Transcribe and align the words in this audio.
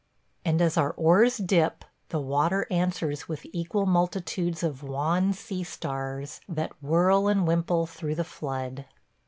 And 0.43 0.63
as 0.63 0.77
our 0.77 0.93
oars 0.93 1.37
dip, 1.37 1.85
the 2.09 2.19
water 2.19 2.65
answers 2.71 3.27
with 3.29 3.45
equal 3.53 3.85
multitudes 3.85 4.63
of 4.63 4.81
wan 4.81 5.31
sea 5.31 5.63
stars 5.63 6.41
that 6.49 6.73
whirl 6.81 7.27
and 7.27 7.45
wimple 7.47 7.85
through 7.85 8.15
the 8.15 8.23
flood. 8.23 8.85